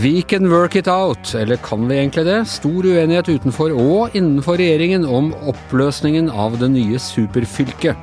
[0.00, 2.38] We can work it out, eller kan vi egentlig det?
[2.48, 7.98] Stor uenighet utenfor og innenfor regjeringen om oppløsningen av det nye superfylket.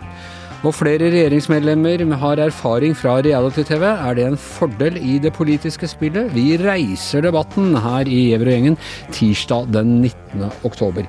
[0.67, 3.87] Og flere regjeringsmedlemmer har erfaring fra reality-TV.
[3.87, 6.29] Er det en fordel i det politiske spillet?
[6.35, 8.75] Vi reiser debatten her i Gjever
[9.15, 10.51] tirsdag den 19.
[10.69, 11.07] oktober.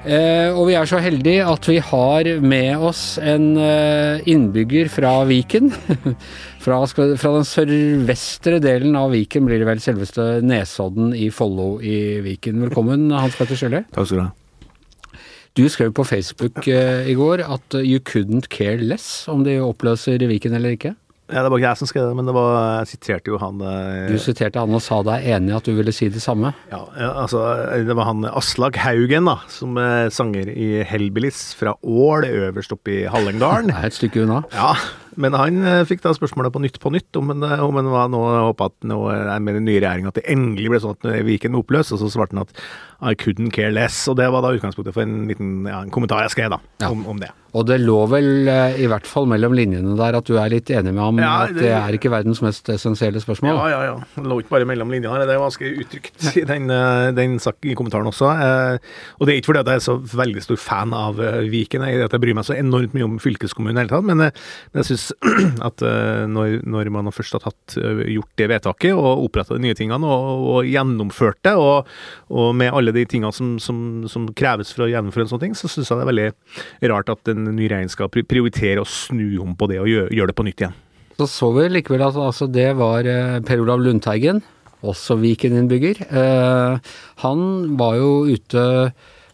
[0.00, 5.12] Eh, og vi er så heldige at vi har med oss en eh, innbygger fra
[5.28, 5.68] Viken.
[6.64, 12.20] fra, fra, den sørvestre delen av Viken blir det vel selveste Nesodden i Follo i
[12.24, 12.62] Viken.
[12.64, 13.84] Velkommen, Hans Petter Sjølle.
[13.92, 15.20] Takk skal du ha.
[15.58, 20.24] Du skrev på Facebook eh, i går at you couldn't care less om de oppløser
[20.30, 20.94] Viken eller ikke.
[21.32, 23.60] Ja, Det var ikke jeg som skrev det, men det var, jeg siterte jo han
[23.62, 26.52] eh, Du siterte han og sa deg enig i at du ville si det samme?
[26.72, 26.82] Ja,
[27.24, 27.44] altså
[27.86, 33.00] det var han Aslak Haugen, da, som er sanger i Hellbillies fra Ål, øverst oppe
[33.00, 33.70] i Hallingdalen.
[33.70, 34.42] det er et stykke unna.
[34.54, 34.74] Ja,
[35.20, 38.10] men han eh, fikk da spørsmålet på Nytt på Nytt om han, om en var
[38.12, 41.26] nå håpa at nå er med den nye regjeringa at det endelig ble sånn at
[41.26, 42.56] Viken oppløst, og så svarte han at
[43.00, 44.02] I couldn't care less.
[44.10, 46.90] Og det var da utgangspunktet for en liten ja, en kommentar jeg skrev da, ja.
[46.92, 47.30] om, om, det.
[47.56, 50.70] Og det lå vel eh, i hvert fall mellom linjene der at du er litt
[50.70, 53.56] enig med ham ja, det, at det er ikke verdens mest essensielle spørsmål?
[53.56, 53.96] Ja, ja, ja.
[54.14, 55.14] Det lå ikke bare mellom linjene.
[55.16, 58.30] her, Det er ganske uttrykt i den, eh, den sak, i kommentaren også.
[58.30, 61.18] og det er ikke fordi at jeg er så veldig stor fan av
[61.50, 64.28] Viken, jeg, at jeg bryr meg så enormt mye om fylkeskommunen i hele tatt, men,
[64.28, 65.09] men jeg syns
[65.68, 65.84] at
[66.30, 67.76] når, når, man først har tatt,
[68.10, 71.88] gjort det vedtaket og oppretta de nye tingene og, og gjennomført det, og,
[72.30, 75.56] og med alle de tingene som, som, som, kreves for å gjennomføre en sånn ting,
[75.58, 79.40] så syns jeg det er veldig rart at en ny regjering skal prioritere å snu
[79.42, 80.78] om på det og gjøre, gjør det på nytt igjen.
[81.20, 84.40] Så så vi likevel at altså, det var eh, Per Olav Lundteigen,
[84.80, 86.00] også Viken-innbygger.
[86.08, 86.92] Eh,
[87.24, 87.42] han
[87.76, 88.62] var jo ute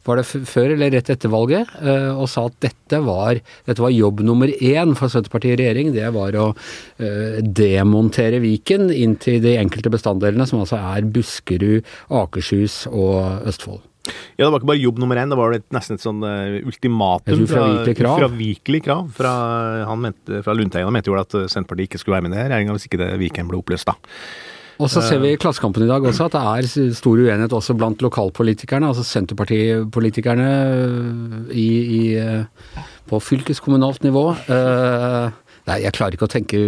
[0.08, 3.94] var det før eller rett etter valget, eh, og sa at dette var, dette var
[3.94, 5.92] jobb nummer én for Senterpartiet i regjering.
[5.96, 11.84] Det var å eh, demontere Viken inn til de enkelte bestanddelene, som altså er Buskerud,
[12.22, 13.84] Akershus og Østfold.
[14.36, 17.40] Ja, det var ikke bare jobb nummer én, det var nesten et sånn uh, ultimatum
[17.50, 18.20] fra krav.
[18.22, 19.08] Fra, krav.
[19.16, 19.32] Fra,
[19.88, 22.86] han mente, fra Lundteigen mente jo at Senterpartiet ikke skulle være med i regjeringa hvis
[22.86, 23.98] ikke det Viken ble oppløst, da.
[24.76, 27.76] Og så ser vi i Klassekampen i dag også at det er stor uenighet også
[27.78, 30.48] blant lokalpolitikerne, altså Senterpartipolitikerne
[31.52, 31.68] i,
[32.00, 32.02] i,
[33.08, 34.28] på fylkeskommunalt nivå.
[34.50, 35.32] Uh,
[35.66, 36.58] Nei, jeg klarer ikke å tenke,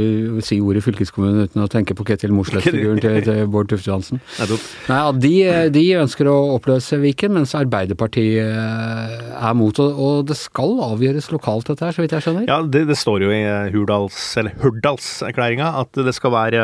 [0.43, 4.19] si ordet fylkeskommune uten å tenke på Ketil Mossleth-figuren til, til, Bård Tufte Johansen.
[4.41, 5.33] Nei, ja, de,
[5.77, 9.79] de, ønsker å oppløse Viken, mens Arbeiderpartiet eh, er mot.
[9.79, 12.49] Og det skal avgjøres lokalt, dette her, så vidt jeg skjønner?
[12.51, 13.41] Ja, det, det står jo i
[13.77, 16.63] Hurdals, eller Hurdalserklæringa at det skal være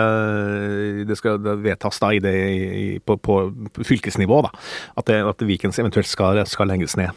[1.06, 3.44] Det skal vedtas da i det, i, på, på,
[3.78, 4.56] fylkesnivå, da.
[4.98, 7.14] At, det, at Vikens eventuelt skal, skal legges ned.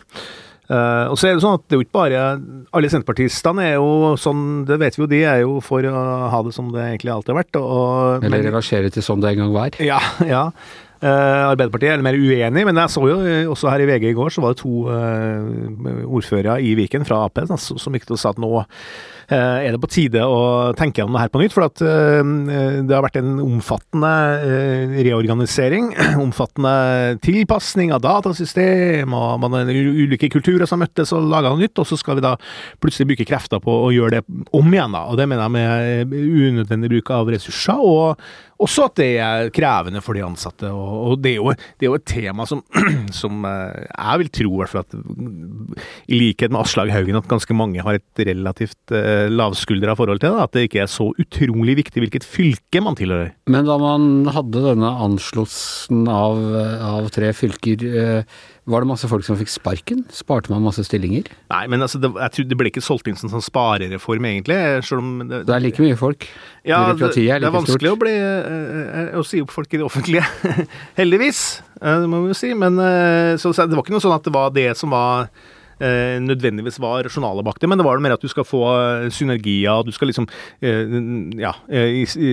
[0.67, 2.21] Uh, og så er det sånn at det er jo ikke bare
[2.75, 6.01] Alle senterpartistene er jo sånn, det vet vi jo, de er jo for å
[6.33, 7.61] ha det som det egentlig alltid har vært.
[7.61, 9.79] Og, Eller reversere til som det en gang var.
[9.79, 10.49] Ja, ja.
[10.97, 13.17] Uh, Arbeiderpartiet er mer uenig, men jeg så jo
[13.53, 17.21] også her i VG i går, så var det to uh, ordførere i Viken fra
[17.27, 21.01] Ap som gikk til å sa at nå Eh, er det på tide å tenke
[21.01, 21.55] gjennom det her på nytt.
[21.55, 22.31] For at eh,
[22.87, 25.91] det har vært en omfattende eh, reorganisering,
[26.25, 31.77] omfattende tilpasning av datasystem, og man har ulike kulturer som møttes og laga noe nytt,
[31.81, 32.35] og så skal vi da
[32.83, 34.95] plutselig bruke krefter på å gjøre det om igjen.
[34.95, 36.17] da, og Det mener jeg med
[36.47, 37.83] unødvendig bruk av ressurser.
[37.83, 38.27] og
[38.57, 40.69] også at det er krevende for de ansatte.
[40.73, 42.63] Og, det, er jo, det, er jo, et tema som,
[43.21, 44.95] som jeg vil tro, i hvert fall at
[46.09, 48.95] i likhet med Aslag Haugen, at ganske mange har et relativt
[49.31, 50.43] lavskuldra forhold til det.
[50.43, 53.33] At det ikke er så utrolig viktig hvilket fylke man tilhører.
[53.51, 56.39] Men da man hadde denne anslåssen av,
[56.83, 60.05] av, tre fylker, uh, var det masse folk som fikk sparken?
[60.13, 61.29] Sparte man masse stillinger?
[61.53, 64.57] Nei, men altså, det, jeg tror det ble ikke solgt inn som sånn sparereform, egentlig.
[64.57, 66.29] Det, det, er like mye folk.
[66.67, 67.47] Ja, Byråkratiet er like stort.
[67.47, 70.25] Det er vanskelig å, bli, uh, å si opp folk i det offentlige.
[70.99, 71.45] Heldigvis,
[71.81, 72.55] det må vi jo si.
[72.57, 72.81] Men
[73.39, 75.31] så, det var ikke noe sånn at det var det som var
[75.79, 78.61] eh, nødvendigvis var rasjonale bak det, men det var det mer at du skal få
[78.73, 80.27] eh, synergier, du skal liksom
[80.61, 80.97] eh,
[81.41, 82.31] ja, i, i,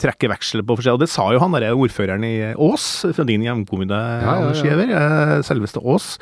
[0.00, 0.98] trekke veksler på forskjell.
[0.98, 4.64] Og det sa jo han derre ordføreren i Ås, fra din hjemkommune, ja, ja, ja.
[4.70, 4.94] Giæver.
[5.00, 6.14] Eh, selveste Ås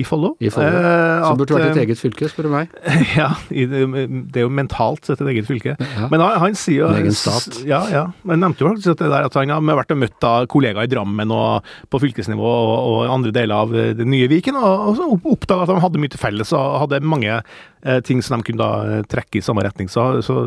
[0.00, 0.34] i Follo.
[0.40, 0.68] I Follo.
[0.80, 2.74] Eh, Som burde vært et eget fylke, spør du meg.
[3.20, 5.76] ja, det er jo mentalt sett et eget fylke.
[6.12, 7.60] Men han, han sier jo En egen stat.
[7.68, 8.04] Ja, ja.
[8.26, 10.88] Men nevnte jo faktisk at, det der at han har vært og møtt av kollegaer
[10.88, 15.28] i Drammen og på fylkesnivå og, og andre deler av det nye Viken, og, og
[15.34, 18.98] oppdaga at han hadde mye felles og hadde mange eh, ting som de kunne da
[18.98, 19.90] eh, trekke i samme retning.
[19.92, 20.38] Så, så,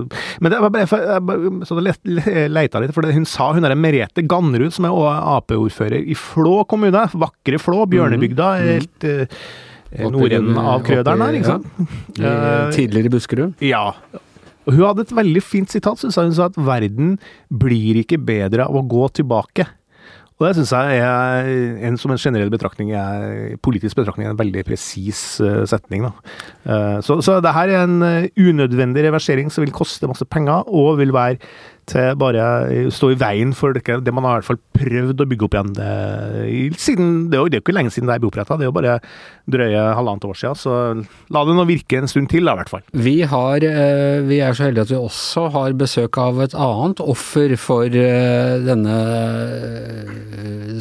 [0.44, 1.95] men det var bare, jeg, så det
[2.51, 4.98] leita litt, for hun sa hun er Merete Gannerud, som er
[5.38, 7.06] Ap-ordfører i Flå kommune.
[7.13, 8.50] Vakre Flå, Bjørnebygda.
[8.57, 8.68] Mm.
[8.74, 9.39] helt eh,
[10.10, 11.89] Nordenden av Krøderen her, ikke sant?
[12.18, 12.36] Ja.
[12.74, 13.59] Tidligere Buskerud?
[13.62, 13.92] Ja.
[14.63, 16.01] Og hun hadde et veldig fint sitat.
[16.01, 17.18] Så hun sa at verden
[17.51, 19.68] blir ikke bedre av å gå tilbake.
[20.39, 21.50] Og det syns jeg er
[21.88, 26.07] en, som en generell betraktning er, politisk betraktning en veldig presis uh, setning.
[26.07, 26.13] Da.
[26.65, 30.65] Uh, så, så det her er en uh, unødvendig reversering som vil koste masse penger,
[30.68, 31.38] og vil være
[31.89, 32.44] til bare
[32.94, 35.56] stå i veien for det, det man har i hvert fall prøvd å bygge opp
[35.57, 35.74] igjen.
[35.77, 35.89] Det,
[36.80, 38.95] siden, det, er jo, ikke lenge siden det ble oppretta, det er jo bare
[39.53, 40.57] drøye halvannet år siden.
[40.59, 40.71] Så
[41.33, 42.85] la det nå virke en stund til, da, i hvert fall.
[42.94, 43.57] Vi, har,
[44.30, 48.97] vi er så heldige at vi også har besøk av et annet offer for denne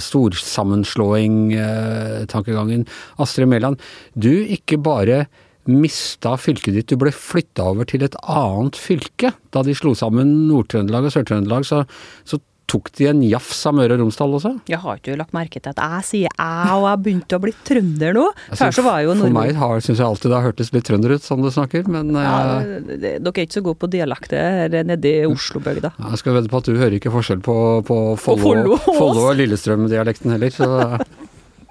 [0.03, 2.83] storsammenslåing-tankegangen.
[3.23, 3.77] Astrid Mæland,
[4.15, 5.27] du ikke bare
[5.71, 9.33] mista fylket ditt, du ble flytta over til et annet fylke.
[9.55, 11.85] Da de slo sammen Nord-Trøndelag og Sør-Trøndelag, så,
[12.27, 12.41] så
[12.73, 14.53] tok de en jafs av Møre og Romsdal også?
[14.71, 17.53] Jeg har ikke lagt merke til at jeg sier jeg, og jeg begynte å bli
[17.69, 18.25] trønder nå.
[18.49, 21.51] Altså, For meg har, syns jeg alltid det har hørtes litt trønder ut, sånn du
[21.53, 22.33] snakker, men ja,
[22.63, 25.93] uh, Dere er ikke så gode på dialekter nede i Oslo-bygda.
[25.99, 27.57] Jeg skal vedde på at du hører ikke forskjell på,
[27.89, 30.71] på Follo, Follo og Lillestrøm-dialekten heller, så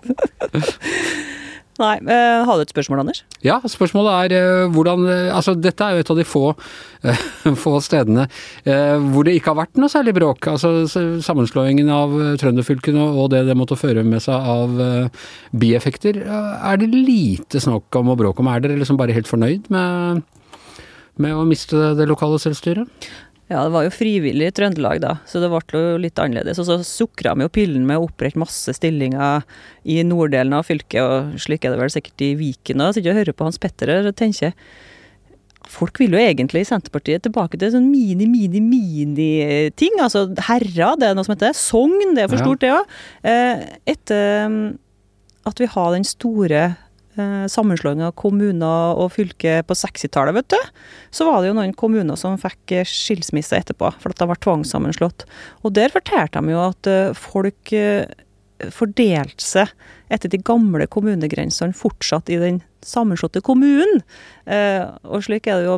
[1.79, 1.95] Nei.
[2.03, 3.21] Uh, har du et spørsmål, Anders?
[3.45, 6.44] Ja, spørsmålet er uh, hvordan uh, Altså, dette er jo et av de få,
[7.63, 8.27] få stedene
[8.62, 10.45] hvor det ikke har vært noe særlig bråk.
[10.51, 10.85] Altså
[11.23, 14.75] sammenslåingen av trønderfylkene og det det måtte føre med seg av
[15.57, 16.21] bieffekter.
[16.21, 18.51] er det lite snakk om å bråke om?
[18.51, 20.21] Er dere liksom bare helt fornøyd med,
[21.21, 23.09] med å miste det lokale selvstyret?
[23.51, 26.59] Ja, det var jo frivillig i Trøndelag, da, så det ble jo litt annerledes.
[26.62, 29.44] Og så sukra vi jo pillen med å opprette masse stillinger
[29.83, 32.95] i norddelen av fylket, og slik er det vel sikkert i Viken òg.
[32.95, 34.56] Sitter og hører på Hans Petter og tenker
[35.71, 40.00] Folk vil jo egentlig i Senterpartiet tilbake til sånn mini, mini, mini-ting.
[40.01, 42.95] Altså herrer, det er noe som heter sogn, det er for stort, det òg.
[43.30, 43.62] Eh,
[43.94, 44.63] etter mm,
[45.47, 46.63] at vi har den store
[47.51, 50.71] sammenslåing av kommuner og fylke på 60-tallet, vet du,
[51.13, 54.41] så var det jo noen kommuner som fikk eh, skilsmisse etterpå, for at de var
[54.44, 55.27] tvangssammenslått.
[55.65, 58.09] Og der fortalte de jo at eh, folk eh,
[58.69, 59.71] fordelte seg
[60.12, 64.01] etter de gamle kommunegrensene fortsatt i den sammenslåtte kommunen.
[64.45, 65.77] Eh, og slik er det jo,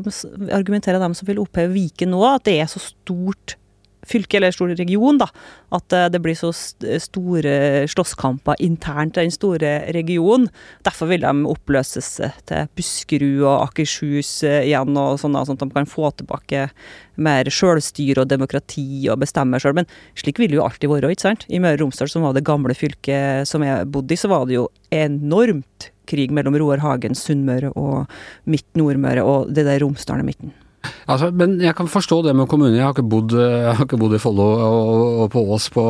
[0.55, 3.57] argumenterer dem som vil oppheve Viken nå, at det er så stort
[4.07, 5.29] fylke eller stor region, da.
[5.75, 7.55] At eh, det blir så store
[7.91, 10.49] slåsskamper internt i den store regionen.
[10.85, 12.15] Derfor vil de oppløses
[12.49, 16.67] til Buskerud og Akershus eh, igjen, og sånn, at de kan få tilbake
[17.15, 19.77] mer sjølstyre og demokrati og bestemme sjøl.
[19.81, 19.89] Men
[20.19, 21.47] slik vil det jo alltid være, ikke sant.
[21.49, 24.47] I Møre og Romsdal, som var det gamle fylket som jeg bodde i, så var
[24.49, 28.11] det jo enormt krig mellom Roar Hagen, Sunnmøre og
[28.49, 30.53] midt Nordmøre, og det der Romsdalen i midten.
[31.07, 32.75] Altså, men jeg kan forstå det med kommune.
[32.75, 35.85] Jeg har ikke bodd, har ikke bodd i Follo og, og, på Ås på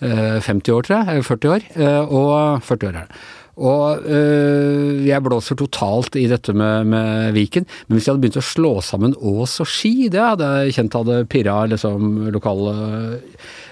[0.00, 1.08] eh, 50 år, tror jeg.
[1.14, 1.70] Eller 40 år.
[1.76, 3.22] Eh, og 40 år er det.
[3.62, 7.66] Og øh, jeg blåser totalt i dette med, med, Viken.
[7.86, 10.96] Men hvis de hadde begynt å slå sammen Ås og Ski, det hadde jeg kjent
[10.96, 12.72] hadde pirra liksom lokale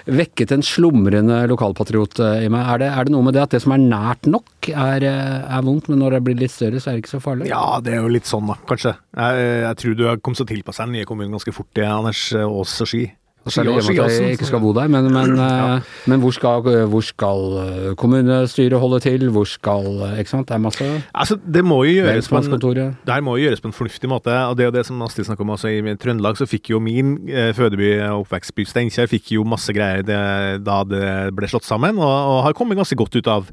[0.09, 2.65] Vekket en slumrende lokalpatriot i meg.
[2.65, 5.61] Er det, er det, noe med det at det som er nært nok, er, er,
[5.65, 7.49] vondt, men når det blir litt større, så er det ikke så farlig?
[7.51, 8.95] Ja, det er jo litt sånn, da, kanskje.
[9.17, 12.77] Jeg, jeg tror du har kommet så tilpassa den nye kommunen ganske fort, Anders Ås
[12.85, 13.05] og Ski.
[13.49, 15.75] Særlig i og at jeg ikke skal bo der, men, men, ja.
[15.75, 19.29] Eh, men hvor, skal, hvor, skal, eh, kommunestyret holde til?
[19.33, 20.47] Hvor skal eh, Ikke sant?
[20.47, 23.61] Det er masse altså, det, må jo gjøres på en, det her må jo gjøres
[23.61, 24.29] på en fornuftig måte.
[24.45, 26.79] og Det er jo det som Astrid snakker om altså I Trøndelag så fikk jo
[26.79, 27.17] min
[27.57, 30.21] fødeby og oppvekstby Steinkjer fikk jo masse greier det,
[30.65, 33.49] da det ble slått sammen, og, og har kommet ganske godt ut av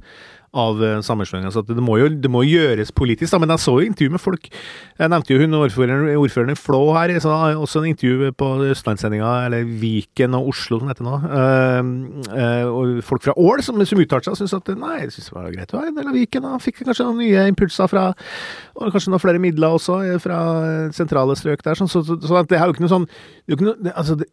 [0.57, 1.51] av eh, sammenslåinga.
[1.53, 3.33] Så det må jo det må gjøres politisk.
[3.33, 3.41] Da.
[3.43, 4.49] Men jeg så jo intervju med folk.
[4.99, 7.13] Jeg nevnte jo hun ordføreren, ordføreren Flå her.
[7.21, 11.17] Så også en intervju på Østlandssendinga, eller Viken og Oslo som heter nå.
[11.29, 11.91] Uh,
[12.33, 15.37] uh, og folk fra Ål som, som uttalte seg, syntes at nei, jeg synes det
[15.37, 16.49] var greit å være en del av Viken.
[16.49, 18.09] Og fikk kanskje noen nye impulser fra
[18.79, 20.39] Og kanskje noen flere midler også fra
[20.97, 21.79] sentrale strøk der.
[21.79, 23.93] Så, så, så, så det er jo ikke noe sånn det er ikke noe, det,
[23.97, 24.27] altså, det,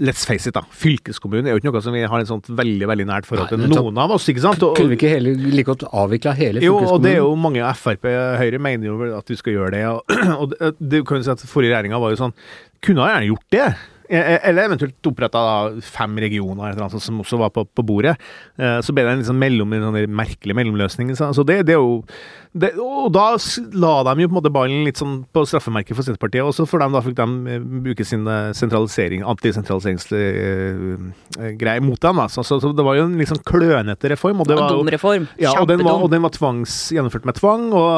[0.00, 0.62] let's face it, da.
[0.72, 3.60] Fylkeskommunen er jo ikke noe som vi har et sånt veldig veldig nært forhold til,
[3.72, 4.28] noen av oss.
[4.32, 4.62] ikke sant?
[4.64, 6.88] Og, kunne vi ikke hele, like godt avvikla hele fylkeskommunen?
[6.88, 8.08] Jo, og det er jo mange Frp,
[8.40, 9.84] Høyre mener jo at vi skal gjøre det.
[9.90, 12.36] Og, og det, det kan jo si at Forrige regjeringa var jo sånn
[12.82, 13.66] Kunne ha gjerne gjort det.
[14.08, 15.42] E, e, eller eventuelt oppretta
[15.86, 18.16] fem regioner eller annet, som også var på, på bordet.
[18.58, 21.14] Eh, så ble det en liksom mellom, en sånn merkelig mellomløsning.
[21.16, 22.00] Så det, det er jo
[22.52, 23.30] det, og da
[23.80, 26.68] la de jo på en måte ballen litt sånn på straffemerket for Senterpartiet, og så
[26.68, 32.16] for dem da fikk de eh, bruke sin eh, sentralisering, antisentraliseringsgreie mot dem.
[32.20, 32.28] Da.
[32.28, 34.40] Så, så, så, det var jo en liksom klønete reform.
[34.44, 35.24] Og det var, dum reform.
[35.40, 37.96] Ja, og den, var, og den var tvangs, gjennomført med tvang, og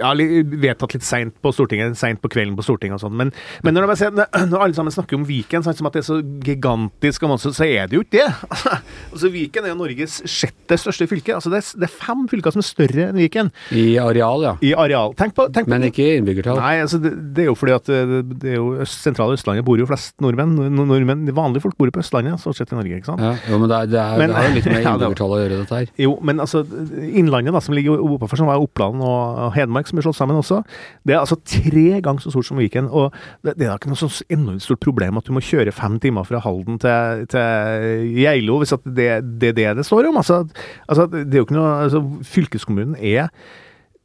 [0.00, 0.16] ja,
[0.64, 3.12] vedtatt litt seint på Stortinget, seint på kvelden på Stortinget og sånn.
[3.20, 3.28] Men,
[3.66, 6.06] men når, ser, når, alle sammen snakker om Viken Viken sant, som at det er
[6.06, 6.16] så
[6.46, 8.26] gigantisk, og så, så er det jo ikke det.
[9.12, 11.34] altså Viken er jo Norges sjette største fylke.
[11.34, 14.52] altså Det er, det er fem fylker som er større enn Viken I areal, ja.
[14.62, 15.10] i areal.
[15.18, 16.60] Tenk på, tenk på Men ikke i innbyggertall.
[16.62, 19.80] Nei, altså det, det er jo fordi at det, det er jo sentrale Østlandet bor
[19.82, 20.54] jo flest nordmenn.
[20.78, 23.00] Nordmenn, Vanlige folk bor jo på Østlandet, stort sett i Norge.
[23.00, 23.24] ikke sant?
[23.26, 25.40] Ja, jo, men det, er, det, er, Men- det har jo litt med innbyggertall å
[25.42, 25.90] gjøre, dette her.
[26.06, 26.62] Jo, men altså
[27.10, 30.62] Innlandet, da, som ligger oppafor, som var Oppland og Hedmark, som er slått sammen også,
[31.02, 32.86] det er altså tre ganger så stort som Viken.
[32.86, 33.10] Og
[33.42, 35.98] det, det er da ikke noe sånn enormt stort problem at du må kjøre fem
[36.02, 39.10] timer fra Halden til, til Geilo, hvis det,
[39.40, 40.18] det er det det står om.
[40.20, 40.42] Altså,
[40.90, 43.30] altså det er jo ikke noe altså, Fylkeskommunen er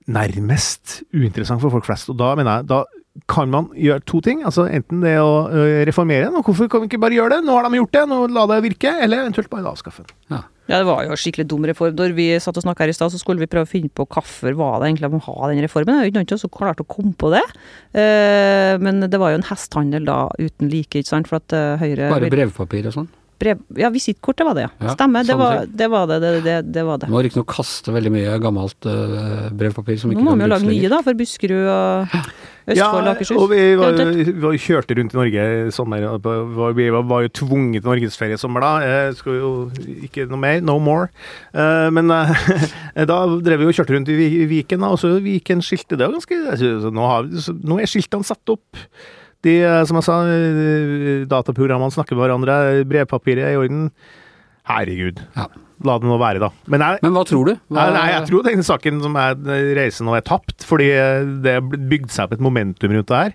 [0.05, 2.11] nærmest uinteressant for folk flest.
[2.13, 2.83] Og da mener jeg da
[3.31, 4.43] kan man gjøre to ting.
[4.45, 5.47] altså Enten det å
[5.87, 7.45] reformere den, og hvorfor kan vi ikke bare gjøre det?
[7.47, 8.91] Nå har de gjort det, nå la det virke.
[9.01, 10.17] Eller eventuelt bare avskaffe den.
[10.35, 10.43] Ja.
[10.65, 11.93] Ja, det var jo en skikkelig dum reform.
[11.97, 14.07] Da vi satt og snakka her i stad, så skulle vi prøve å finne på
[14.09, 15.93] hvorfor var det egentlig å ha den reformen.
[15.93, 17.43] Det er jo ikke noen som klarte å komme på det.
[17.93, 21.29] Eh, men det var jo en hestehandel da uten like, ikke sant.
[21.29, 23.11] For at eh, Høyre Bare brevpapir og sånn.
[23.41, 24.71] brev, Ja, visittkort, det var det, ja.
[24.87, 25.27] Ja, Stemmer.
[25.27, 25.89] Det var det.
[25.91, 27.11] Var det, det, det, det var det.
[27.13, 30.89] Må riktignok kaste veldig mye gammelt øh, brevpapir som Nå må vi jo lage nye,
[30.89, 32.19] da, for Buskerud og
[32.65, 33.37] Østfold og Akershus.
[33.37, 36.03] og vi var, vi var kjørte rundt i Norge i sommer.
[36.09, 38.71] og på- var- Vi var, var jo tvunget til norgesferie i sommer da.
[38.81, 39.51] Jeg skal jo
[40.07, 41.09] ikke noe mer, no more.
[41.53, 42.33] Eh, men eh,
[43.11, 45.93] da drev vi og kjørte rundt i i Viken, da, og så Viken skilte.
[45.97, 48.65] Det var ganske altså, nå, har, så, nå er skiltene satt opp.
[49.45, 50.17] De, eh, som jeg sa,
[51.29, 52.57] dataprogrammene snakker med hverandre,
[52.89, 53.91] brevpapiret er i orden.
[54.65, 55.21] Herregud.
[55.37, 55.45] Ja.
[55.83, 56.49] La det nå være, da.
[56.71, 57.53] Men jeg, Men hva tror du?
[57.67, 59.35] Hva, Nei, nei, jeg tror denne saken som er
[59.75, 60.87] reisen nå er tapt, fordi
[61.43, 63.33] det bygde bygd seg opp et momentum rundt det her.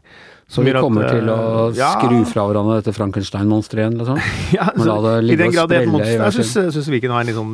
[0.50, 1.34] så vi kommer at, til å
[1.70, 4.18] eh, ja, skru fra hverandre dette Frankenstein-monsteret igjen, liksom?
[4.56, 6.24] Ja, så, I den grad det er et monster.
[6.24, 7.52] Jeg syns, syns Viken har en litt sånn,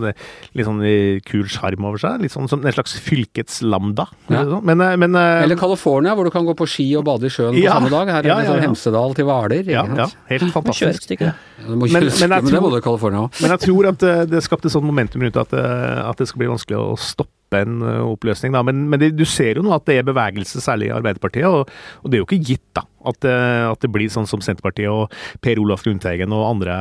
[0.57, 2.23] litt sånn eh, kul sjarm over seg.
[2.25, 4.07] Litt sånn som en slags fylkets lambda.
[4.33, 4.47] Ja.
[4.64, 7.33] Men, eh, men eh, Eller California, hvor du kan gå på ski og bade i
[7.37, 8.09] sjøen på samme dag.
[8.14, 8.64] Her er Ja, det ja, sånn.
[8.71, 9.69] Hemsedal til Hvaler.
[9.76, 11.05] ja, ja, helt fantastisk.
[11.11, 11.35] stykke.
[11.35, 13.31] Ja, Du må Men- men men, jeg tror-.
[13.43, 16.45] Men jeg tror at det, det skapte sånn momentum rundt at, eh, at det skal
[16.45, 18.54] bli vanskelig å stoppe en eh, oppløsning.
[18.56, 18.62] Da.
[18.66, 21.71] Men, men det, du ser jo nå at det er bevegelse, særlig i Arbeiderpartiet, og,
[22.02, 24.92] og det er jo ikke gitt da, at, eh, at det blir sånn som Senterpartiet
[24.92, 25.14] og
[25.45, 26.80] Per Olaf Lundteigen og andre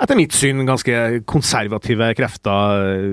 [0.00, 3.08] etter mitt syn ganske konservative krefter eh,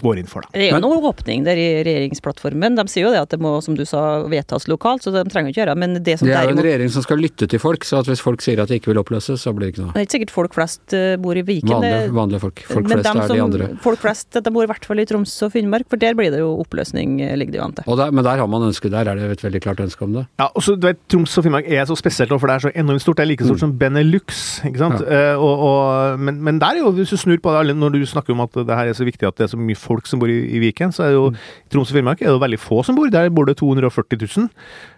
[0.00, 0.46] går inn for.
[0.46, 0.52] Da.
[0.54, 2.76] Det er jo Men- noe åpning der i regjeringsplattformen.
[2.78, 5.52] De sier jo det at det må, som du sa, vedtas lokalt, så de trenger
[5.52, 5.78] ikke gjøre det.
[5.78, 8.06] Men det som Det er jo en regjering som skal lytte til folk, så at
[8.06, 9.92] hvis folk sier at de ikke vil oppløses, så blir det ikke noe.
[9.92, 11.68] Det er ikke sikkert folk flest eh, bor i Viken.
[11.76, 12.64] Vanlige, vanlige folk.
[12.68, 13.68] Folk men flest er de andre.
[13.84, 16.40] Folk flest de bor i hvert fall i Troms og Finnmark, for der blir det
[16.40, 17.84] jo oppløsning, eh, ligger det jo an til.
[17.86, 20.12] Og der, men der har man ønske, der er det et veldig klart ønske om
[20.18, 20.26] det.
[20.40, 22.72] Ja, og så, du vet, Troms og Finnmark er så spesielt, for det er så
[22.74, 23.16] enormt stort.
[23.18, 24.60] Det er like stort som Benelux.
[24.66, 25.02] ikke sant?
[25.06, 28.06] Eh, og, og, men, men der er jo, hvis du snur på det, når du
[28.06, 30.20] snakker om at det her er så viktig at det er så mye folk som
[30.22, 32.44] bor i, i Viken, så er det jo i Troms og Finnmark er det jo
[32.44, 33.10] veldig få som bor.
[33.12, 34.48] Der bor det 240 000.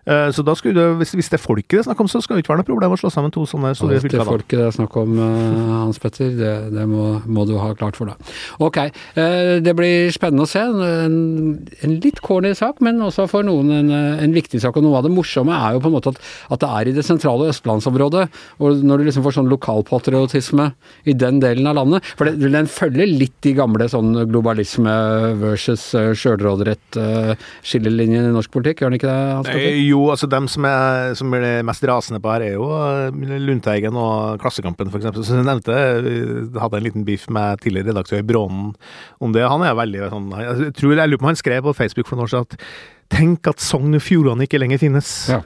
[0.07, 2.23] Eh, så da skulle det, hvis, hvis det er folket det er snakk om, så
[2.25, 4.23] skal det ikke være noe problem å slå sammen to sånne store det fylker.
[4.23, 4.29] da.
[4.29, 7.99] folket det er snakk om, eh, Hans Petter, det, det må, må du ha klart
[7.99, 8.33] for deg.
[8.63, 10.63] Ok, eh, det blir spennende å se.
[10.65, 14.79] En, en litt corny sak, men også for noen en, en viktig sak.
[14.79, 16.21] Og noe av det morsomme er jo på en måte at,
[16.57, 18.27] at det er i det sentrale østlandsområdet.
[18.61, 20.71] Og når du liksom får sånn lokalpatriotisme
[21.09, 24.93] i den delen av landet For det, den følger litt de gamle sånn globalisme
[25.41, 27.33] versus uh, sjølråderett uh,
[27.67, 29.79] skillelinjen i norsk politikk, gjør den ikke det, Hans Petter?
[29.91, 33.99] Jo, altså dem som er, som er mest rasende på her, er jo eh, Lundteigen
[33.99, 35.11] og Klassekampen, f.eks.
[35.27, 38.73] Som jeg nevnte, eh, hadde en liten beef med tidligere redaktør Brånen
[39.21, 39.47] om det.
[39.51, 42.21] Han er veldig sånn Jeg tror jeg lurer på om han skrev på Facebook for
[42.21, 42.67] noen år siden at
[43.11, 45.09] Tenk at Sogn og Fjordane ikke lenger finnes.
[45.33, 45.41] Ja.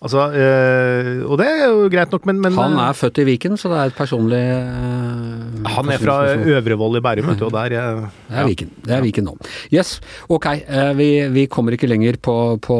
[0.00, 3.58] Altså, øh, og det er jo greit nok, men, men Han er født i Viken,
[3.60, 6.14] så det er et personlig øh, han er fra.
[6.40, 8.70] Øvrevoll i Bærum, vet du, og der jeg, Det er Viken.
[8.86, 9.34] Det er Viken nå.
[9.74, 10.00] Yes,
[10.32, 10.46] ok.
[10.56, 12.78] eh, Vi, vi kommer ikke lenger på, på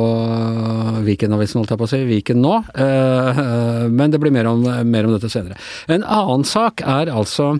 [1.04, 2.00] Viken-avisen, holdt jeg på å si.
[2.08, 2.54] Viken nå.
[3.92, 5.60] Men det blir mer om, mer om dette senere.
[5.92, 7.52] En annen sak er altså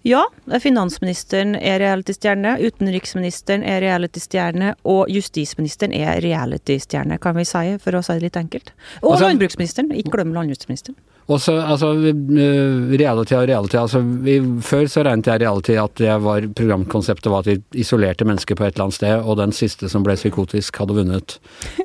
[0.03, 0.25] Ja,
[0.59, 8.01] finansministeren er reality-stjerne, utenriksministeren er reality-stjerne, og justisministeren er reality-stjerne, kan vi si, for å
[8.03, 8.73] si det litt enkelt.
[8.99, 10.99] Og Altså- landbruksministeren, ikke glem landbruksministeren.
[11.31, 15.95] Og så, altså, eh, reality og reality, altså, vi, før så regnet jeg reality at
[16.01, 19.55] det var, programkonseptet var at vi isolerte mennesker på et eller annet sted, og den
[19.55, 21.37] siste som ble psykotisk hadde vunnet.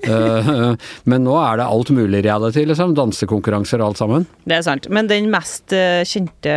[0.08, 0.74] uh,
[1.10, 2.96] men nå er det alt mulig reality, liksom.
[2.98, 4.26] Dansekonkurranser og alt sammen.
[4.48, 4.88] Det er sant.
[4.90, 6.54] Men den mest eh, kjente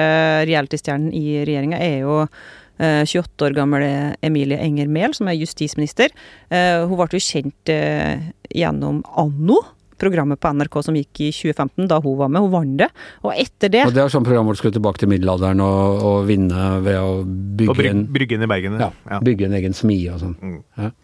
[0.49, 3.91] reality-stjernen i regjeringa er jo eh, 28 år gamle
[4.25, 6.13] Emilie Enger Mehl, som er justisminister.
[6.49, 9.61] Uh, Hun ble jo kjent uh, gjennom Anno.
[10.01, 12.41] Programmet på NRK som gikk i 2015, da hun var med.
[12.45, 12.89] Hun vant det.
[13.23, 16.01] Og etter det Og det er sånn program hvor du skulle tilbake til middelalderen og,
[16.09, 18.79] og vinne ved å bygge, Og bryg, en, Bryggen i Bergen.
[18.81, 19.21] ja, ja.
[19.23, 20.35] bygge en egen smie og sånn.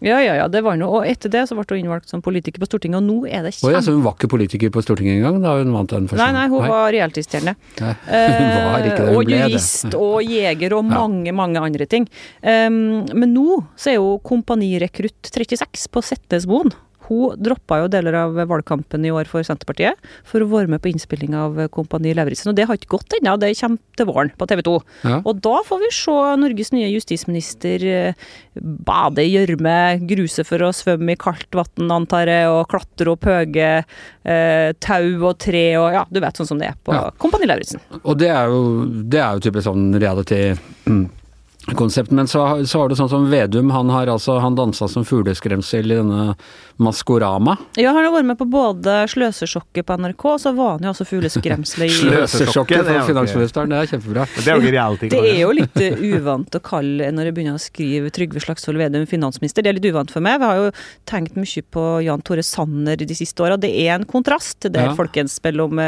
[0.04, 1.00] Ja, ja, ja, det var noe.
[1.00, 3.54] Og etter det så ble hun innvalgt som politiker på Stortinget, og nå er det
[3.62, 6.22] Og jeg så hun var ikke politiker på Stortinget engang da hun vant den første.
[6.24, 6.64] Nei, nei, hun.
[6.64, 6.98] Nei, var
[8.88, 10.94] ikke det, hun og jurist og jeger og Ja.
[11.02, 12.06] mange, mange andre ting.
[12.42, 16.72] Um, men nå så er jo kompanirekrutt 36 på Setnesmoen.
[17.08, 19.96] Hun droppa jo deler av valgkampen i år for Senterpartiet
[20.28, 22.50] for å være med på innspilling av Kompani Lauritzen.
[22.52, 24.74] Og det har ikke gått ennå, det kommer til våren på TV 2.
[25.08, 25.20] Ja.
[25.24, 29.76] Og da får vi se Norges nye justisminister eh, bade i gjørme,
[30.08, 35.08] gruse for å svømme i kaldt vann, antar jeg, og klatre opp høye eh, tau
[35.30, 37.08] og tre og ja, du vet sånn som det er på Ja.
[37.20, 37.80] Kompani Lauritzen.
[38.02, 39.88] Og det er jo, det er jo typisk sånn
[41.68, 42.10] reality-konsept.
[42.10, 45.04] Men så, har- så har du sånn som Vedum, han har altså, han dansa som
[45.04, 46.34] fugleskremsel i denne
[46.78, 47.56] Maskorama.
[47.76, 50.92] Ja, han har vært med på både Sløsesjokket på NRK, og så var han jo
[50.92, 54.26] også fugleskremselet i Sløsesjokket, er for finansministeren, det er kjempebra.
[54.36, 55.08] Det er jo reality.
[55.10, 58.78] Det er jo litt eh, uvant å kalle når jeg begynner å skrive Trygve Slagsvold
[58.78, 59.62] Vedum finansminister.
[59.66, 60.38] Det er litt uvant for meg.
[60.38, 60.70] Vi har jo
[61.10, 63.58] tenkt mye på Jan Tore Sanner de siste åra.
[63.58, 64.94] Det er en kontrast til det Ja.
[64.94, 65.80] folkens mellom om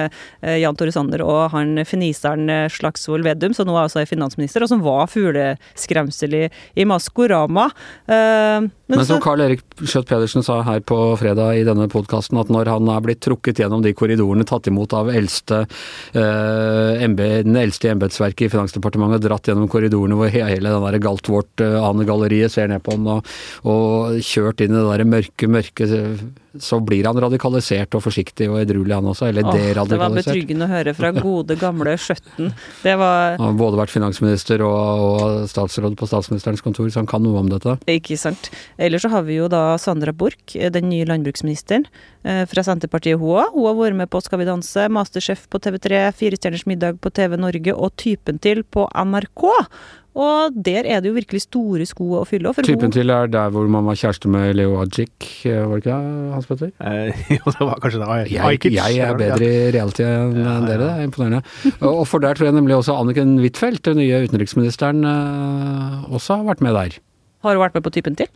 [0.42, 4.68] Jan Tore Sanner og han finiseren eh, Slagsvold Vedum, som nå altså er finansminister, og
[4.72, 7.70] som var fugleskremsel i, i Maskorama.
[8.06, 8.60] Eh,
[8.90, 12.40] men Men som så, Carl Erik Skjøtt Pedersen sa her på fredag i denne podkasten,
[12.40, 15.62] at når han er blitt trukket gjennom de korridorene, tatt imot av eldste,
[16.12, 20.98] eh, MB, den eldste i embetsverket i Finansdepartementet, dratt gjennom korridorene hvor hele den der
[21.06, 23.34] Galtvort-anegalleriet ser ned på ham, og,
[23.64, 25.90] og kjørt inn i det der mørke, mørke
[26.59, 29.28] Så blir han radikalisert og forsiktig og edruelig, han også.
[29.30, 29.54] Eller åh,
[29.87, 32.50] det var betryggende å høre fra gode, gamle Skjøtten.
[32.83, 37.11] Det var Han har både vært finansminister og, og statsråd på statsministerens kontor, så han
[37.11, 37.76] kan noe om dette.
[37.90, 38.50] Ikke sant.
[38.80, 41.87] Ellers så har vi jo da Sandra Borch, den nye landbruksministeren
[42.25, 43.54] eh, fra Senterpartiet, hun òg.
[43.54, 47.38] Hun har vært med på Skal vi danse, Masterchef på TV3, Firestjerners middag på TV
[47.40, 49.47] Norge og Typen til på NRK.
[50.20, 52.50] Og der er det jo virkelig store sko å fylle.
[52.56, 55.14] For Typen hun, til er der hvor man var kjæreste med Leo Ajik,
[55.48, 56.72] eh, var det ikke det, Hans Petter?
[56.76, 58.18] Eh, Jo, det var kanskje det.
[58.34, 61.42] Jeg, Ajkic, jeg er bedre i reality enn ja, dere, det er imponerende.
[61.80, 66.40] Og og for der tror jeg nemlig også Anniken Huitfeldt, den nye utenriksministeren, eh, også
[66.40, 67.00] har vært med der.
[67.44, 68.28] har hun vært med på Typen til?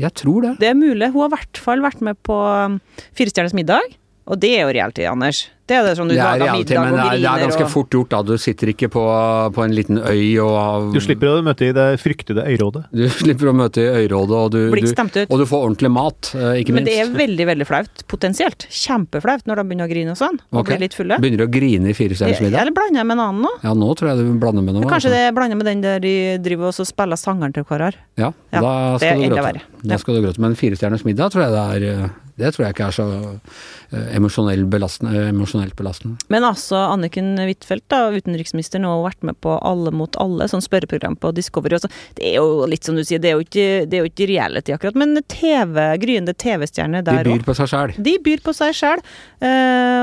[0.00, 0.54] Jeg tror det.
[0.60, 1.10] Det er mulig.
[1.12, 2.80] Hun har i hvert fall vært med på um,
[3.16, 3.96] Firestjerners middag.
[4.28, 5.46] Og det er jo reality, Anders.
[5.66, 7.72] Det er det sånn du er lager middag og griner er, det er ganske og
[7.72, 8.20] fort gjort da.
[8.26, 9.04] Du sitter ikke på,
[9.56, 12.84] på en liten øy og Du slipper å møte i det fryktede øyrådet.
[12.94, 16.76] Du slipper å møte i øyrådet, og du, du, og du får ordentlig mat, ikke
[16.76, 16.78] minst.
[16.78, 18.06] Men det er veldig, veldig flaut.
[18.10, 18.68] Potensielt.
[18.70, 20.40] Kjempeflaut når de begynner å grine og sånn.
[20.52, 20.76] Og okay.
[20.76, 21.18] blir litt fulle.
[21.22, 22.62] Begynner du å grine i Fire stjerners middag?
[22.62, 23.54] Eller blander jeg med en annen nå?
[23.66, 24.86] Ja, nå tror jeg du blander med noe.
[24.86, 25.26] Kanskje altså.
[25.26, 28.04] det blander med den der de driver og spiller sangeren til hverandre.
[28.20, 29.64] Ja, Ja, da er skal du gråte.
[29.86, 30.42] Da skal du gråte.
[30.42, 33.06] Men Fire stjerners middag tror jeg det er eh, Det tror jeg ikke er så
[33.16, 35.26] eh, emosjonell belastende,
[35.56, 36.16] emosjonelt belastende.
[36.28, 41.16] Men altså, Anniken Huitfeldt, utenriksminister, nå har vært med på Alle mot alle, sånn spørreprogram
[41.20, 41.76] på Discovery.
[41.76, 41.90] Også.
[42.18, 44.28] Det er jo litt som du sier, det er jo ikke, det er jo ikke
[44.30, 47.32] reality akkurat, men TV, gryende TV-stjerner der òg.
[47.32, 47.96] De byr på seg sjæl.
[47.96, 49.04] De byr på seg sjøl,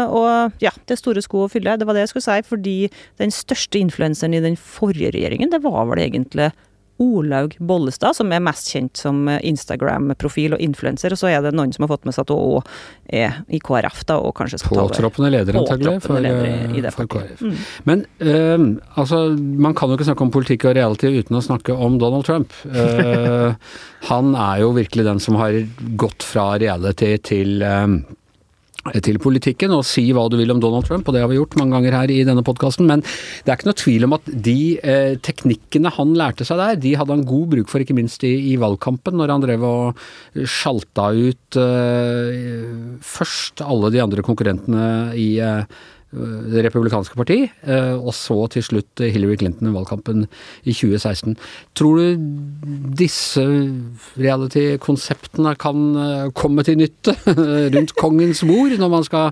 [0.10, 1.78] og ja, det er store sko å fylle.
[1.80, 2.78] Det var det jeg skulle si, fordi
[3.22, 6.52] den største influenseren i den forrige regjeringen, det var vel egentlig
[7.02, 11.74] Olaug Bollestad, som er mest kjent som Instagram-profil og influenser, og så er det noen
[11.74, 12.74] som har fått med seg at hun òg
[13.10, 14.94] er i KrF, da, og kanskje skal ta over.
[14.94, 17.10] Påtroppende leder, antagelig, for, eh, for.
[17.16, 17.42] KrF.
[17.42, 17.58] Mm.
[17.90, 18.68] Men uh,
[19.02, 22.28] altså, man kan jo ikke snakke om politikk og reality uten å snakke om Donald
[22.30, 22.54] Trump.
[22.68, 23.54] Uh,
[24.12, 25.58] han er jo virkelig den som har
[26.00, 27.88] gått fra reality til eh,
[29.04, 31.56] til politikken og si hva du vil om Donald Trump, og det har vi gjort
[31.60, 32.90] mange ganger her i denne podkasten.
[32.90, 36.82] Men det er ikke noe tvil om at de eh, teknikkene han lærte seg der,
[36.84, 40.04] de hadde han god bruk for, ikke minst i, i valgkampen, når han drev og
[40.44, 44.88] sjalta ut eh, først alle de andre konkurrentene
[45.20, 45.64] i eh,
[46.14, 50.26] det republikanske parti, eh, og så til slutt Hillary Clinton i valgkampen
[50.64, 51.36] i 2016.
[51.78, 52.28] Tror du
[53.00, 53.42] disse
[54.22, 57.16] reality-konseptene kan eh, komme til nytte
[57.76, 59.32] rundt kongens bord, når man skal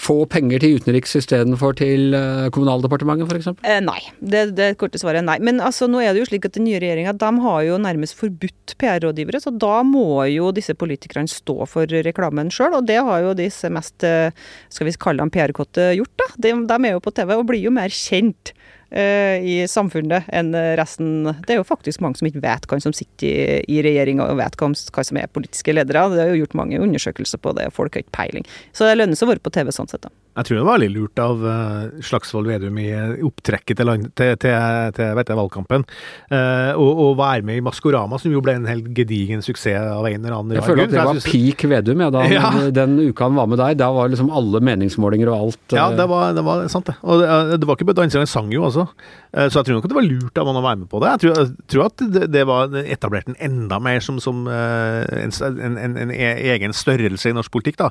[0.00, 3.52] få penger til utenriks istedenfor til eh, Kommunaldepartementet f.eks.?
[3.84, 4.00] Nei.
[4.20, 5.38] Det, det korte svaret er nei.
[5.44, 7.12] Men altså, nå er det jo slik at den nye regjeringa
[7.44, 12.78] har jo nærmest forbudt PR-rådgivere, så da må jo disse politikerne stå for reklamen sjøl.
[12.78, 16.13] Og det har jo disse mest, skal vi kalle dem PR-kåte, gjort.
[16.20, 16.28] Da.
[16.36, 18.52] De, de er jo på TV og blir jo mer kjent
[18.94, 21.30] uh, i samfunnet enn resten.
[21.46, 24.40] Det er jo faktisk mange som ikke vet hvem som sitter i, i regjeringa og
[24.40, 26.06] vet hva, hva som er politiske ledere.
[26.14, 28.48] Det er jo gjort mange undersøkelser på det, folk har ikke peiling.
[28.72, 30.12] Så det lønner seg å være på TV sånn sett, da.
[30.34, 32.88] Jeg tror det var veldig lurt av uh, Slagsvold Vedum i
[33.22, 34.54] opptrekket til, land, til, til,
[34.96, 38.66] til vet jeg, valgkampen uh, å, å være med i Maskorama, som jo ble en
[38.66, 42.10] helt gedigen suksess av en eller annen Jeg føler at det var peak Vedum ja,
[42.14, 42.50] da, ja.
[42.74, 43.78] den uka han var med deg.
[43.78, 45.78] Da var liksom alle meningsmålinger og alt uh...
[45.78, 46.98] Ja, det var, det var, sant, det.
[47.06, 48.88] Og det, det var ikke bare dansing, han sang jo også.
[49.30, 51.14] så jeg tror nok at det var lurt av han å være med på det.
[51.14, 55.30] Jeg tror, jeg tror at det, det var etablert en enda mer som, som en,
[55.30, 57.90] en, en, en, e-, egen størrelse i norsk politikk, da.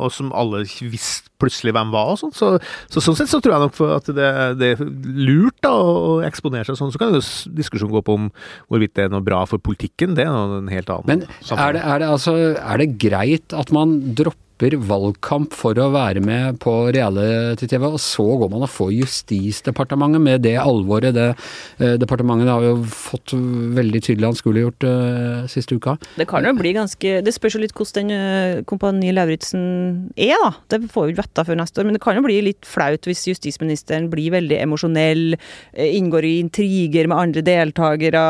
[0.00, 2.34] og som alle visste plutselig hvem var og sånn.
[2.36, 2.52] Så,
[2.92, 4.28] så, sånn sett så tror jeg nok at det,
[4.60, 4.84] det er
[5.16, 6.92] lurt da, å eksponere seg sånn.
[6.94, 7.22] Så kan jo
[7.56, 8.28] diskusjonen gå på om
[8.68, 10.14] hvorvidt det er noe bra for politikken.
[10.18, 11.08] Det er noe en helt annen.
[11.10, 11.26] Men
[11.56, 15.90] er det, er det, altså, er det greit at man dropper dropper valgkamp for å
[15.94, 21.28] være med på reality-TV, og så går man og får Justisdepartementet med det alvoret det
[21.78, 25.96] eh, departementet har jo fått veldig tydelig anskueliggjort eh, siste uka.
[26.18, 30.36] Det kan jo bli ganske Det spørs jo litt hvordan den uh, Kompani Lauritzen er,
[30.42, 30.52] da.
[30.70, 33.08] Det får vi ikke vite før neste år, men det kan jo bli litt flaut
[33.08, 38.24] hvis justisministeren blir veldig emosjonell, uh, inngår i intriger med andre deltakere,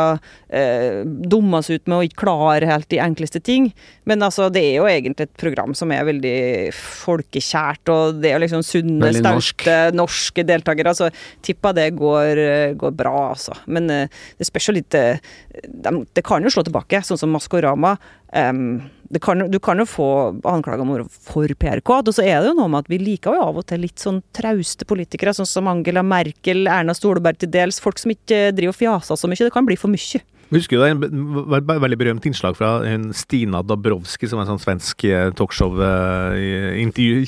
[0.49, 3.71] eh, dummes ut med å ikke klare helt de enkleste ting.
[4.09, 8.33] Men altså, det er jo egentlig et program som er veldig veldig folkekjært, og det
[8.33, 10.95] er liksom sunne, sterke norske deltakere.
[10.95, 11.11] Så
[11.43, 13.57] tippa det går, går bra, altså.
[13.67, 15.21] Men eh, det spørs jo litt eh,
[16.15, 17.97] Det kan jo slå tilbake, sånn som Maskorama.
[18.31, 18.83] Um,
[19.21, 20.09] kan, du kan jo få
[20.47, 23.47] anklager om for PR-kåt, og så er det jo noe med at vi liker jo
[23.49, 27.83] av og til litt sånn trauste politikere, sånn som Angela Merkel, Erna Stolberg til dels.
[27.83, 29.43] Folk som ikke driver og fjaser så mye.
[29.43, 30.23] Det kan bli for mye.
[30.51, 31.11] Husker du det
[31.47, 32.73] var et veldig berømt innslag fra
[33.15, 36.81] Stina Dabrowski, som er en sånn svensk eh, talkshow eh,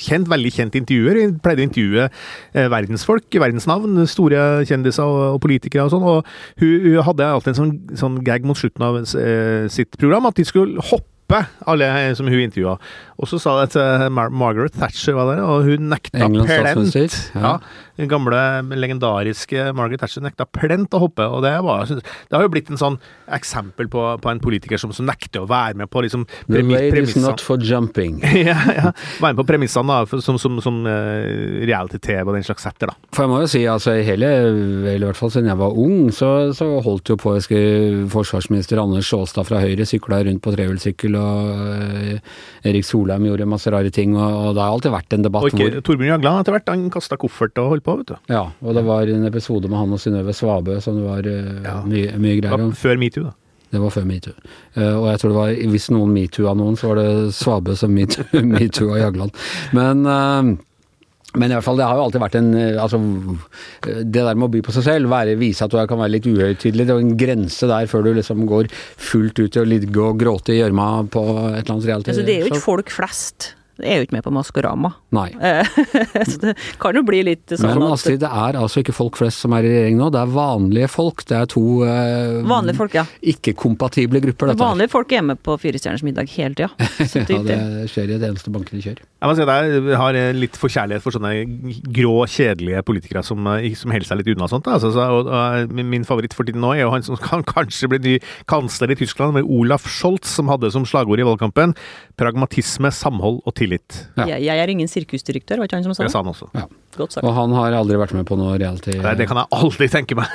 [0.03, 1.21] kjent, Veldig kjent intervjuer.
[1.21, 6.03] Hun pleide å intervjue eh, verdensfolk, verdensnavn, store kjendiser og, politikere og sånn.
[6.03, 6.27] Og
[6.59, 8.99] hun, hun, hadde alltid en sånn, sånn gag mot slutten av
[9.71, 11.12] sitt program, at de skulle hoppe
[11.65, 12.77] alle som hun intervjua.
[13.21, 17.17] Og så sa det til Mar Margaret Thatcher, var det, og hun nekta plent.
[17.35, 17.57] Ja.
[17.99, 18.39] Den gamle,
[18.73, 21.27] legendariske Margaret Thatcher nekta plent å hoppe.
[21.29, 22.97] og Det, var, det har jo blitt en sånn
[23.37, 27.05] eksempel på, på en politiker som, som, nekter å være med på liksom, The lady
[27.21, 28.19] not for jumping.
[28.49, 32.65] ja, ja, Være med på premissene da, som, som, som uh, reality-TV og den slags
[32.65, 32.91] setter.
[32.91, 32.97] da.
[33.13, 36.09] For jeg må jo si, altså hele, eller i hvert fall siden jeg var ung,
[36.15, 41.12] så, så holdt jo på jeg forsvarsminister Anders Sjåstad fra Høyre sykla rundt på trehjulssykkel,
[41.19, 42.33] og uh,
[42.67, 45.53] Erik Solheim gjorde masse rare ting, og, og, det har alltid vært en debatt og
[45.53, 48.17] ikke, hvor Torbjørn Jagland etter hvert, han kasta koffert og holdt på, vet du.
[48.33, 51.63] Ja, og det var en episode med han og Synnøve Svabø som det var uh,
[51.63, 51.77] ja.
[51.87, 52.75] mye, mye greier om.
[52.77, 53.37] Før metoo, da.
[53.73, 54.35] Det var før metoo.
[54.77, 57.95] Uh, og jeg tror det var, hvis noen metoo-a noen, så var det Svabø som
[57.95, 59.33] metoo-a metoo Jagland.
[59.73, 60.53] Men uh,
[61.33, 62.99] men i hvert fall, det har jo alltid vært en altså,
[63.81, 66.29] Det der med å by på seg selv, være, vise at du kan være litt
[66.29, 70.05] uhøytidelig, det er en grense der før du liksom går fullt ut i å ligge
[70.05, 72.13] og gråte i gjørma på et eller annet realitet.
[72.13, 74.93] Altså, det er jo ikke folk flest er jo ikke med på Maskorama.
[75.15, 75.29] Nei.
[76.29, 79.43] så det kan jo bli litt sånn Men Astrid, det er altså ikke folk flest
[79.43, 81.25] som er i regjering nå, det er vanlige folk.
[81.29, 83.05] Det er to eh, vanlige folk, ja.
[83.33, 86.69] ikke-kompatible grupper, dette Vanlige folk er med på Firestjerners middag hele tida.
[87.33, 87.59] ja, det
[87.91, 89.03] skjer i det eneste bankene kjører.
[89.23, 91.33] Jeg må si at jeg har litt forkjærlighet for sånne
[91.95, 94.69] grå, kjedelige politikere som, eh, som holder seg litt unna sånt.
[94.69, 97.89] Altså, så, og, og, min favoritt for tiden nå er jo han som kan kanskje
[97.93, 98.15] bli ny
[98.51, 101.73] kansler i Tyskland, med Olaf Scholz, som hadde som slagord i valgkampen
[102.19, 103.62] 'pragmatisme, samhold og tillit'.
[103.71, 104.27] Ja.
[104.33, 106.09] Jeg, jeg, er ingen sirkusdirektør, var ikke han som sa det?
[106.09, 106.49] Det sa han også.
[106.57, 106.65] Ja.
[106.93, 107.25] Godt sagt.
[107.25, 108.93] Og han har aldri vært med på noe reality?
[109.01, 110.29] Nei, det kan jeg aldri tenke meg.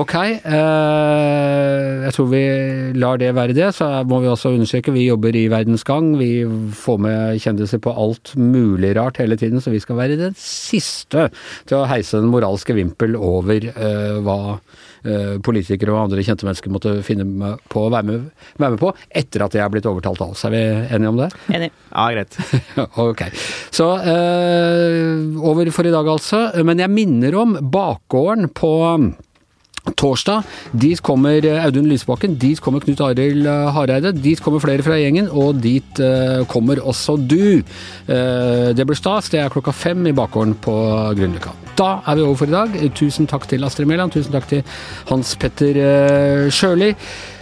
[0.00, 2.42] ok, eh, jeg tror vi
[3.02, 3.70] lar det være det.
[3.76, 6.12] Så må vi også understreke, vi jobber i Verdens Gang.
[6.20, 6.30] Vi
[6.84, 11.30] får med kjendiser på alt mulig rart hele tiden, så vi skal være den siste
[11.66, 14.40] til å heise den moralske vimpel over eh, hva
[15.44, 18.26] politikere og andre kjente mennesker måtte finne på å være med,
[18.60, 20.44] være med på, etter at jeg er blitt overtalt av oss.
[20.48, 20.62] Er vi
[20.96, 21.30] enige om det?
[21.56, 21.70] Enig.
[21.88, 22.38] Ja, greit.
[23.08, 23.24] ok.
[23.74, 26.44] Så øh, over for i dag, altså.
[26.66, 28.72] Men jeg minner om bakgården på
[29.96, 30.44] Torsdag
[30.76, 35.60] dit kommer Audun Lysbakken, dit kommer Knut Arild Hareide, dit kommer flere fra gjengen, og
[35.64, 37.62] dit uh, kommer også du.
[38.06, 39.30] Det blir stas.
[39.32, 40.74] Det er klokka fem i bakgården på
[41.16, 41.54] Grünerløkka.
[41.78, 42.76] Da er vi over for i dag.
[42.96, 44.62] Tusen takk til Astrid Mæland, tusen takk til
[45.10, 46.92] Hans Petter uh, Sjøli.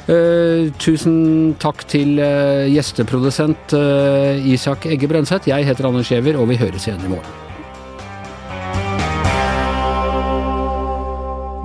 [0.08, 1.18] Uh, tusen
[1.60, 2.16] takk til
[2.72, 3.76] gjesteprodusent
[4.48, 5.50] Isak Egge Brønseth.
[5.50, 7.47] Jeg heter Anders Giæver, og vi høres igjen i morgen.